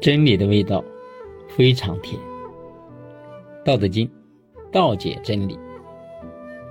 [0.00, 0.82] 真理的味道
[1.48, 2.18] 非常甜。
[3.62, 4.08] 《道德经》
[4.72, 5.58] 道解真理，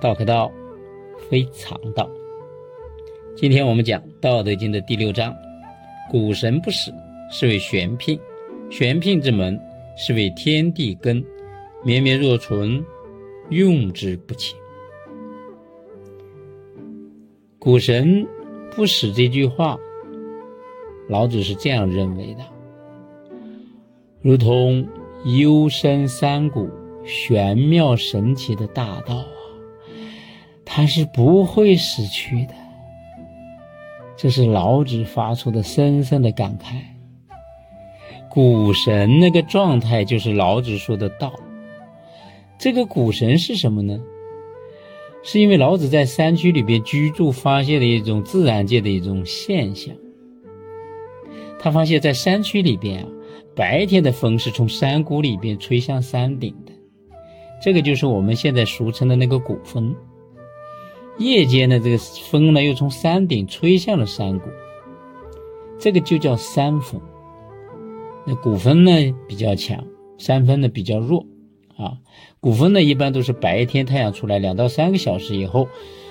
[0.00, 0.50] 道可道
[1.28, 2.10] 非常道。
[3.36, 5.32] 今天我们讲《道德经》的第六章：
[6.10, 6.92] 谷神不死，
[7.30, 8.18] 是为玄牝；
[8.68, 9.58] 玄牝之门，
[9.96, 11.24] 是为天地根。
[11.84, 12.84] 绵绵若存，
[13.50, 14.54] 用之不竭。
[17.60, 18.26] 谷神
[18.74, 19.78] 不死这句话，
[21.08, 22.42] 老子是这样认为的：
[24.22, 24.86] 如同
[25.24, 26.68] 幽深山谷、
[27.04, 29.26] 玄妙神奇的大道啊，
[30.64, 32.54] 它是不会死去的。
[34.16, 36.76] 这是老子发出的深深的感慨。
[38.28, 41.32] 谷神那个状态，就是老子说的道。
[42.58, 43.98] 这个谷神是什么呢？
[45.22, 49.94] 是因为老子在山区里边居住，发现的一种自然界的一种现象。
[51.58, 53.08] 他发现，在山区里边啊，
[53.54, 56.72] 白天的风是从山谷里边吹向山顶的，
[57.62, 59.94] 这个就是我们现在俗称的那个谷风。
[61.18, 64.48] 夜间呢，这个风呢又从山顶吹向了山谷，
[65.78, 67.00] 这个就叫山风。
[68.24, 68.92] 那谷风呢
[69.28, 69.84] 比较强，
[70.16, 71.26] 山风呢比较弱，
[71.76, 71.98] 啊，
[72.40, 75.68] 谷风呢一般都是白天太阳出来两到三个小时以后，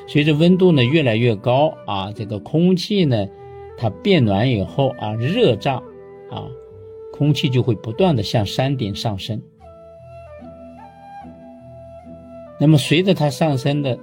[0.07, 3.27] 随着温度呢越来越高啊，这个空气呢
[3.77, 5.77] 它变暖以后啊，热胀
[6.29, 6.45] 啊，
[7.19, 9.39] 空气就会不断的向山顶上升。
[12.59, 13.99] 那么随着它上升的。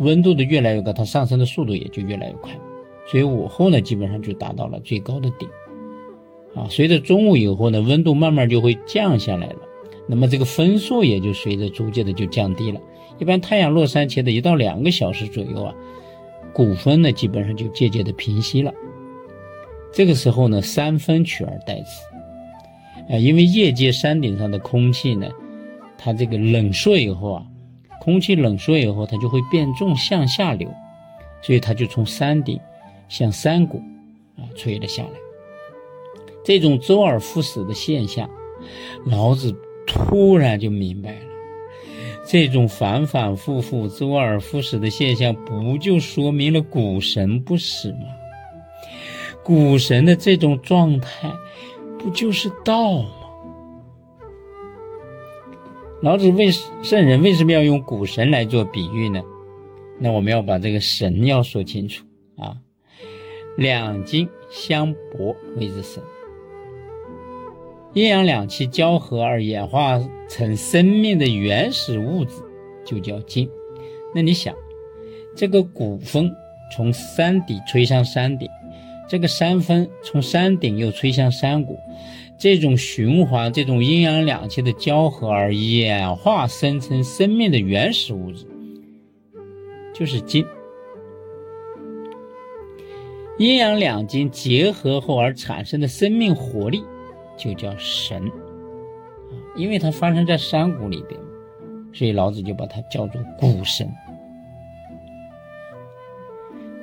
[0.00, 2.52] 温度的越来越高，它上升的速度也就越来越快，
[3.06, 5.48] 所以午后呢，基本上就达到了最高的顶。
[6.52, 9.58] 啊，随着中午以后呢，温度慢慢就会降下来了，
[10.08, 12.80] 那么这个风速也就随着逐渐的就降低了。
[13.20, 15.72] 一般太阳落山前的一到两个小时左右啊，
[16.52, 18.74] 谷风呢基本上就渐渐的平息了。
[19.92, 22.13] 这个时候呢，山风取而代之。
[23.08, 25.28] 啊，因为夜间山顶上的空气呢，
[25.98, 27.46] 它这个冷缩以后啊。
[28.00, 30.68] 空气冷缩以后，它就会变重向下流，
[31.40, 32.60] 所以它就从山顶
[33.08, 33.78] 向山谷
[34.36, 35.10] 啊吹了下来。
[36.44, 38.28] 这种周而复始的现象，
[39.06, 41.26] 老子突然就明白了：
[42.26, 48.00] 这种反反复复、周而复始的现象，不就说明了古神不死吗？
[49.42, 51.32] 古神的这种状态，
[52.04, 53.08] 不就是道吗？
[56.02, 56.50] 老子为
[56.82, 59.22] 圣人为什么要用谷神来做比喻呢？
[59.98, 62.04] 那我们要把这个神要说清楚
[62.36, 62.54] 啊。
[63.56, 66.02] 两精相搏谓之神，
[67.94, 69.98] 阴阳两气交合而演化
[70.28, 72.34] 成生命的原始物质
[72.84, 73.48] 就叫精。
[74.14, 74.54] 那你想，
[75.34, 76.30] 这个谷风
[76.76, 78.46] 从山底吹向山顶，
[79.08, 81.78] 这个山风从山顶又吹向山谷。
[82.36, 88.44] 这种循环，这种阴阳两气的交合而演化生成生命的原始物质，
[89.94, 90.44] 就是金。
[93.38, 96.82] 阴阳两金结合后而产生的生命活力，
[97.36, 98.30] 就叫神。
[99.56, 101.18] 因为它发生在山谷里边，
[101.92, 103.88] 所以老子就把它叫做谷神。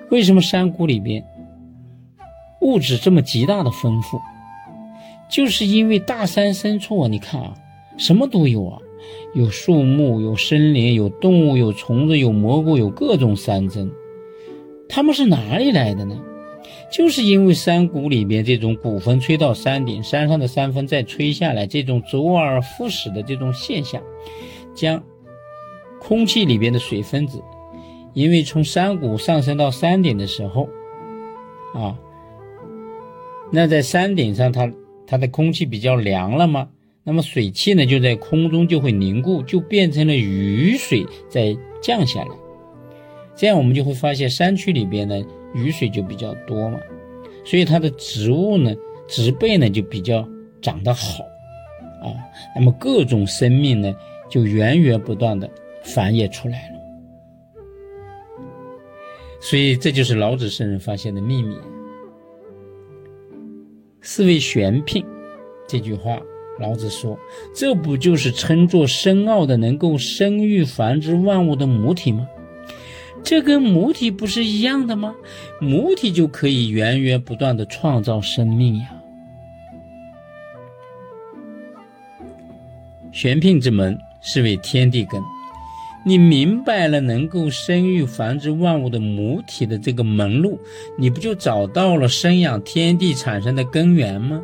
[0.09, 1.23] 为什么山谷里边
[2.61, 4.19] 物质这么极大的丰富？
[5.29, 7.53] 就是因为大山深处啊，你看啊，
[7.97, 8.77] 什么都有啊，
[9.33, 13.91] 有树木，有森林，有动物，有虫子，有蘑菇，有各种山珍。
[14.89, 16.19] 它们是哪里来的呢？
[16.91, 24.01] 就是因为山谷里边这种谷风吹到山顶，山上的山风再吹下来，这种周而复始的这种现象，
[24.75, 25.01] 将
[26.01, 27.41] 空气里边的水分子，
[28.13, 30.67] 因为从山谷上升到山顶的时候，
[31.73, 31.97] 啊，
[33.51, 34.71] 那在山顶上它。
[35.07, 36.69] 它的空气比较凉了吗？
[37.03, 41.53] 那么水汽呢就在空中就会凝固，就变成了雨水在
[41.83, 42.29] 降下来。
[43.35, 45.21] 这样我们就会发现山区里边呢
[45.53, 46.79] 雨水就比较多嘛，
[47.43, 48.73] 所以它的植物呢
[49.05, 50.25] 植被呢就比较
[50.61, 51.25] 长得好
[52.01, 52.07] 啊。
[52.55, 53.93] 那么各种生命呢
[54.29, 55.49] 就源源不断的
[55.83, 56.75] 繁衍出来了。
[59.41, 61.57] 所以这就是老子圣人发现的秘密。
[64.01, 65.05] 是为玄牝，
[65.67, 66.19] 这句话，
[66.59, 67.17] 老子说，
[67.55, 72.27] 这不就是称作深奥的能够生育繁殖万物的母体吗？
[73.23, 75.15] 这跟母体不是一样的吗？
[75.59, 78.91] 母体就可以源源不断的创造生命呀。
[83.11, 85.21] 玄牝之门是为天地根。
[86.03, 90.59] 你明白了能够生育繁殖万物的母体的这个门路，
[90.97, 94.41] 你不就找到了生养天地产生的根源吗？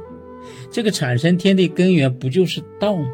[0.72, 3.08] 这个产生天地根源不就是道吗？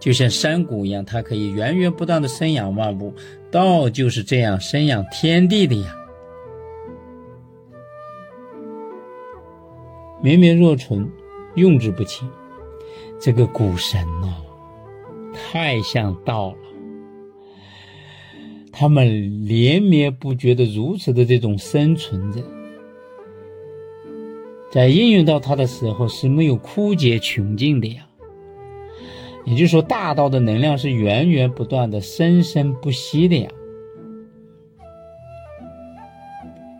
[0.00, 3.14] 就像山谷一样，它可以源源不断的生养万物，
[3.52, 5.94] 道就是这样生养天地的呀。
[10.20, 11.08] 绵绵若存，
[11.54, 12.28] 用之不勤。
[13.20, 14.34] 这个古神呐，
[15.32, 16.56] 太像道了。
[18.82, 22.42] 他们连绵不绝的如此的这种生存着，
[24.72, 28.04] 在应用到它的时候是没有枯竭穷尽的呀。
[29.44, 33.48] 也就是说，大道的能量是源源不断的、生生不息的呀。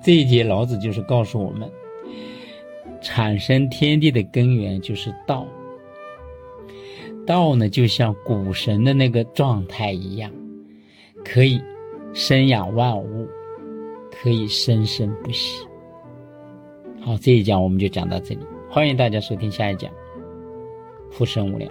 [0.03, 1.71] 这一节老子就是告诉我们，
[3.01, 5.47] 产生天地的根源就是道。
[7.25, 10.33] 道呢，就像古神的那个状态一样，
[11.25, 11.63] 可以
[12.15, 13.27] 生养万物，
[14.11, 15.67] 可以生生不息。
[17.01, 19.91] 好，这一讲我们就讲到这里，欢迎大家收听下一讲，
[21.11, 21.71] 复生无量。